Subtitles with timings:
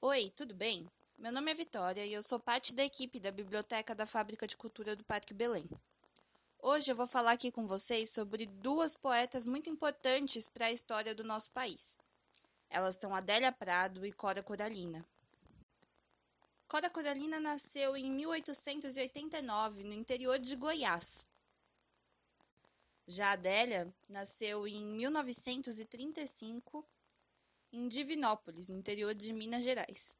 [0.00, 0.88] Oi, tudo bem?
[1.18, 4.56] Meu nome é Vitória e eu sou parte da equipe da Biblioteca da Fábrica de
[4.56, 5.68] Cultura do Parque Belém.
[6.60, 11.16] Hoje eu vou falar aqui com vocês sobre duas poetas muito importantes para a história
[11.16, 11.84] do nosso país.
[12.70, 15.04] Elas são Adélia Prado e Cora Coralina.
[16.68, 21.26] Cora Coralina nasceu em 1889 no interior de Goiás.
[23.04, 26.86] Já Adélia nasceu em 1935
[27.72, 30.16] em Divinópolis, no interior de Minas Gerais.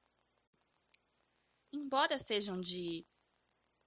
[1.73, 3.07] Embora sejam de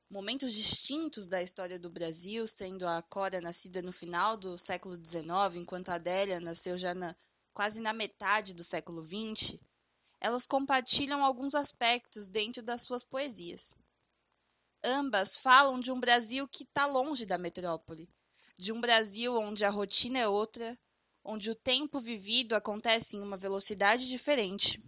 [0.10, 5.56] momentos distintos da história do Brasil, sendo a Cora nascida no final do século XIX,
[5.56, 7.16] enquanto a Adélia nasceu já na,
[7.54, 9.58] quase na metade do século XX,
[10.20, 13.74] elas compartilham alguns aspectos dentro das suas poesias.
[14.84, 18.10] Ambas falam de um Brasil que está longe da metrópole,
[18.58, 20.78] de um Brasil onde a rotina é outra,
[21.24, 24.84] onde o tempo vivido acontece em uma velocidade diferente.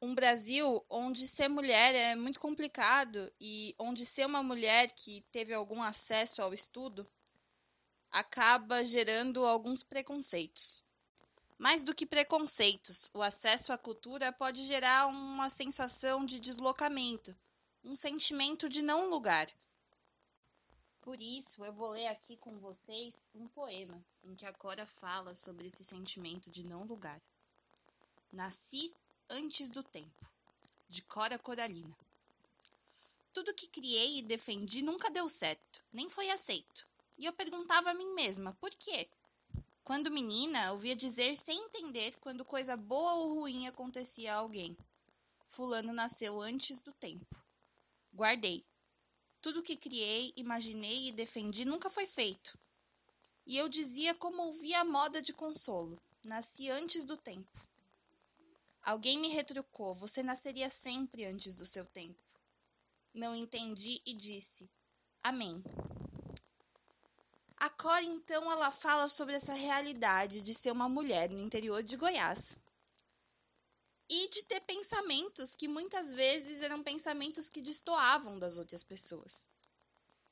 [0.00, 5.52] Um Brasil onde ser mulher é muito complicado e onde ser uma mulher que teve
[5.52, 7.08] algum acesso ao estudo
[8.10, 10.84] acaba gerando alguns preconceitos.
[11.58, 17.36] Mais do que preconceitos, o acesso à cultura pode gerar uma sensação de deslocamento,
[17.82, 19.48] um sentimento de não lugar,
[21.08, 25.34] por isso, eu vou ler aqui com vocês um poema em que a Cora fala
[25.34, 27.18] sobre esse sentimento de não lugar.
[28.30, 28.92] Nasci
[29.26, 30.28] antes do tempo,
[30.86, 31.96] de Cora Coralina.
[33.32, 36.86] Tudo que criei e defendi nunca deu certo, nem foi aceito.
[37.16, 39.08] E eu perguntava a mim mesma, por quê?
[39.82, 44.76] Quando menina, ouvia dizer sem entender quando coisa boa ou ruim acontecia a alguém.
[45.46, 47.34] Fulano nasceu antes do tempo.
[48.12, 48.62] Guardei,
[49.40, 52.58] tudo que criei, imaginei e defendi nunca foi feito.
[53.46, 57.50] E eu dizia como ouvia a moda de consolo: nasci antes do tempo.
[58.82, 62.22] Alguém me retrucou: você nasceria sempre antes do seu tempo.
[63.14, 64.68] Não entendi e disse:
[65.22, 65.62] Amém.
[67.56, 71.96] A Cora, então, ela fala sobre essa realidade de ser uma mulher no interior de
[71.96, 72.56] Goiás
[74.08, 79.38] e de ter pensamentos que muitas vezes eram pensamentos que destoavam das outras pessoas.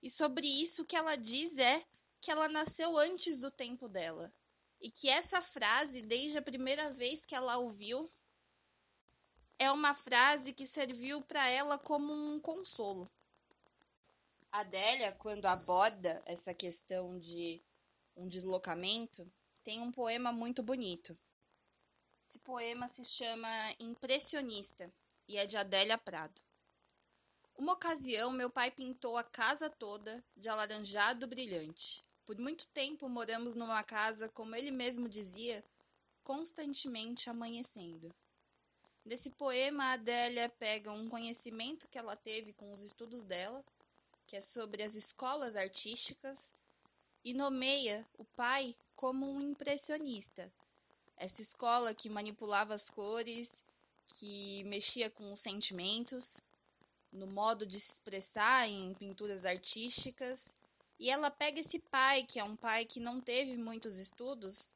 [0.02, 1.84] E sobre isso que ela diz é
[2.20, 4.32] que ela nasceu antes do tempo dela.
[4.80, 8.10] E que essa frase, desde a primeira vez que ela ouviu,
[9.58, 13.10] é uma frase que serviu para ela como um consolo.
[14.50, 17.62] Adélia, quando aborda essa questão de
[18.14, 19.30] um deslocamento,
[19.62, 21.18] tem um poema muito bonito
[22.46, 23.48] poema se chama
[23.80, 24.88] Impressionista
[25.26, 26.40] e é de Adélia Prado.
[27.56, 32.04] Uma ocasião, meu pai pintou a casa toda de alaranjado brilhante.
[32.24, 35.64] Por muito tempo moramos numa casa, como ele mesmo dizia,
[36.22, 38.14] constantemente amanhecendo.
[39.04, 43.64] Nesse poema, a Adélia pega um conhecimento que ela teve com os estudos dela,
[44.24, 46.52] que é sobre as escolas artísticas,
[47.24, 50.52] e nomeia o pai como um impressionista,
[51.16, 53.50] essa escola que manipulava as cores,
[54.06, 56.40] que mexia com os sentimentos,
[57.12, 60.46] no modo de se expressar em pinturas artísticas.
[60.98, 64.68] E ela pega esse pai, que é um pai que não teve muitos estudos,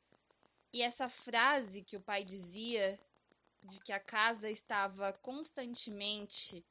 [0.72, 2.98] e essa frase que o pai dizia
[3.62, 6.64] de que a casa estava constantemente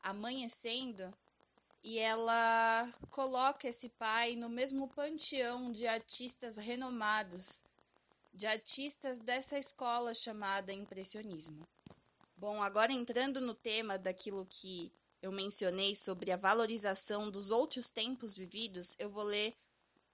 [0.00, 1.12] amanhecendo,
[1.82, 7.67] e ela coloca esse pai no mesmo panteão de artistas renomados
[8.38, 11.66] de artistas dessa escola chamada impressionismo.
[12.36, 18.36] Bom, agora entrando no tema daquilo que eu mencionei sobre a valorização dos outros tempos
[18.36, 19.56] vividos, eu vou ler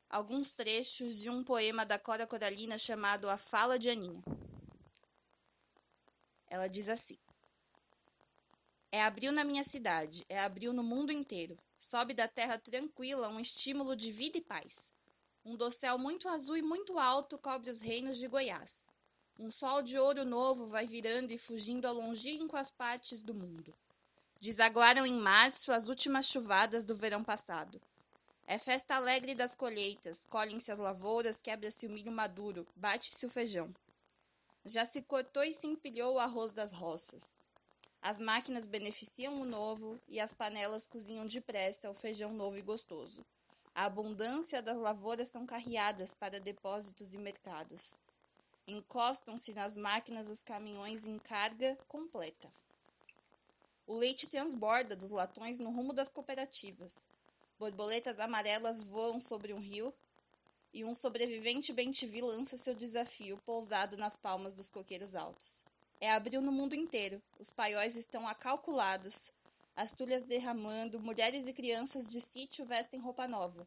[0.08, 4.22] alguns trechos de um poema da Cora Coralina chamado A Fala de Aninha.
[6.48, 7.18] Ela diz assim:
[8.90, 11.58] É abril na minha cidade, é abril no mundo inteiro.
[11.78, 14.93] Sobe da terra tranquila um estímulo de vida e paz.
[15.46, 18.82] Um dossel muito azul e muito alto cobre os reinos de Goiás.
[19.38, 23.74] Um sol de ouro novo vai virando e fugindo a longínquas partes do mundo.
[24.40, 27.78] Desaguaram em março as últimas chuvadas do verão passado.
[28.46, 33.70] É festa alegre das colheitas, colhem-se as lavouras, quebra-se o milho maduro, bate-se o feijão.
[34.64, 37.22] Já se cortou e se empilhou o arroz das roças.
[38.00, 43.22] As máquinas beneficiam o novo e as panelas cozinham depressa o feijão novo e gostoso.
[43.74, 47.92] A abundância das lavouras são carreadas para depósitos e mercados.
[48.68, 52.48] Encostam-se nas máquinas os caminhões em carga completa.
[53.84, 56.94] O leite transborda dos latões no rumo das cooperativas.
[57.58, 59.92] Borboletas amarelas voam sobre um rio
[60.72, 65.64] e um sobrevivente bem-te-vi lança seu desafio pousado nas palmas dos coqueiros altos.
[66.00, 67.20] É abril no mundo inteiro.
[67.40, 69.32] Os paióis estão acalculados,
[69.76, 73.66] as tulhas derramando, mulheres e crianças de sítio vestem roupa nova.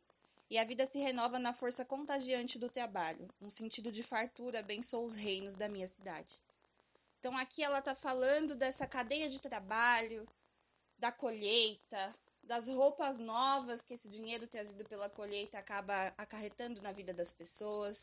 [0.50, 3.28] E a vida se renova na força contagiante do trabalho.
[3.42, 6.40] Um sentido de fartura abençoa os reinos da minha cidade.
[7.20, 10.26] Então aqui ela está falando dessa cadeia de trabalho,
[10.98, 17.14] da colheita, das roupas novas que esse dinheiro trazido pela colheita acaba acarretando na vida
[17.14, 18.02] das pessoas.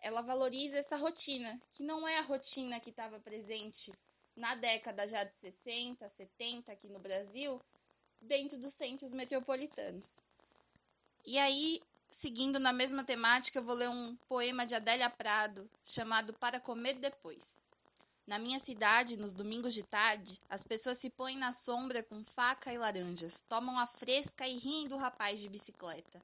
[0.00, 3.92] Ela valoriza essa rotina, que não é a rotina que estava presente
[4.40, 7.60] na década já de 60, 70 aqui no Brasil,
[8.20, 10.16] dentro dos centros metropolitanos.
[11.26, 16.32] E aí, seguindo na mesma temática, eu vou ler um poema de Adélia Prado chamado
[16.32, 17.44] Para Comer Depois.
[18.26, 22.72] Na minha cidade, nos domingos de tarde, as pessoas se põem na sombra com faca
[22.72, 26.20] e laranjas, tomam a fresca e riem do rapaz de bicicleta.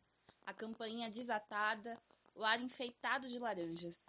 [0.46, 1.98] A campainha desatada,
[2.34, 4.00] o ar enfeitado de laranjas.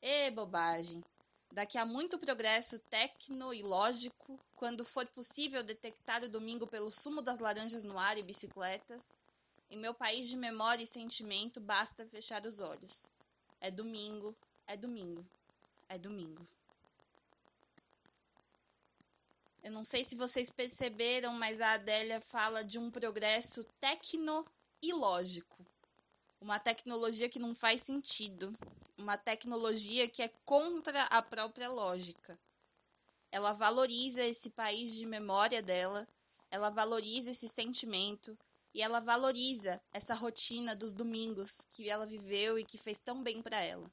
[0.00, 1.02] Ê, bobagem!
[1.50, 7.22] Daqui a muito progresso tecno e lógico, quando for possível detectar o domingo pelo sumo
[7.22, 9.00] das laranjas no ar e bicicletas,
[9.70, 13.06] em meu país de memória e sentimento basta fechar os olhos.
[13.60, 14.36] É domingo,
[14.66, 15.24] é domingo,
[15.88, 16.46] é domingo.
[19.62, 24.44] Eu não sei se vocês perceberam, mas a Adélia fala de um progresso tecno
[24.80, 25.66] e lógico.
[26.40, 28.56] Uma tecnologia que não faz sentido,
[28.98, 32.38] uma tecnologia que é contra a própria lógica.
[33.30, 36.06] Ela valoriza esse país de memória dela,
[36.50, 38.36] ela valoriza esse sentimento
[38.74, 43.40] e ela valoriza essa rotina dos domingos que ela viveu e que fez tão bem
[43.40, 43.88] para ela.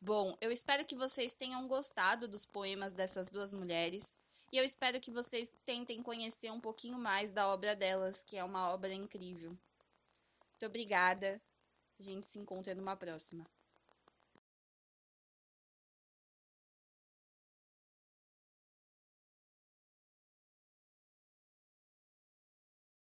[0.00, 4.04] Bom, eu espero que vocês tenham gostado dos poemas dessas duas mulheres.
[4.52, 8.44] E eu espero que vocês tentem conhecer um pouquinho mais da obra delas, que é
[8.44, 9.50] uma obra incrível.
[9.50, 11.40] Muito obrigada.
[11.98, 13.46] A gente se encontra numa próxima.